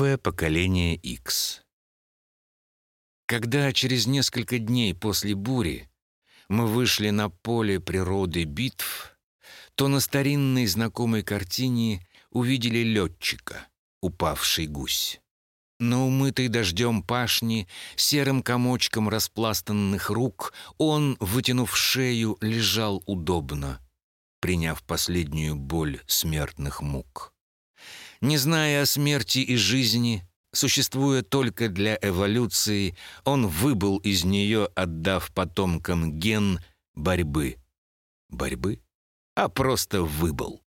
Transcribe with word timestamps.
Новое 0.00 0.16
поколение 0.16 0.96
X. 0.96 1.60
Когда 3.26 3.70
через 3.74 4.06
несколько 4.06 4.58
дней 4.58 4.94
после 4.94 5.34
бури 5.34 5.90
мы 6.48 6.66
вышли 6.66 7.10
на 7.10 7.28
поле 7.28 7.80
природы 7.80 8.44
битв, 8.44 9.14
то 9.74 9.88
на 9.88 10.00
старинной 10.00 10.64
знакомой 10.64 11.22
картине 11.22 12.00
увидели 12.30 12.78
летчика, 12.78 13.68
упавший 14.00 14.68
гусь. 14.68 15.20
На 15.78 16.02
умытой 16.02 16.48
дождем 16.48 17.02
пашни, 17.02 17.68
серым 17.94 18.42
комочком 18.42 19.10
распластанных 19.10 20.08
рук, 20.08 20.54
он, 20.78 21.18
вытянув 21.20 21.76
шею, 21.76 22.38
лежал 22.40 23.02
удобно, 23.04 23.86
приняв 24.40 24.82
последнюю 24.82 25.56
боль 25.56 26.00
смертных 26.06 26.80
мук. 26.80 27.34
Не 28.20 28.36
зная 28.36 28.82
о 28.82 28.86
смерти 28.86 29.38
и 29.38 29.56
жизни, 29.56 30.28
существуя 30.52 31.22
только 31.22 31.68
для 31.68 31.98
эволюции, 32.02 32.96
он 33.24 33.46
выбыл 33.46 33.96
из 33.98 34.24
нее, 34.24 34.66
отдав 34.74 35.32
потомкам 35.32 36.18
ген 36.18 36.60
борьбы. 36.94 37.56
Борьбы? 38.28 38.82
А 39.34 39.48
просто 39.48 40.02
выбыл. 40.02 40.62